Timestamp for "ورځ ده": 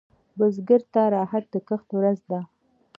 1.97-2.39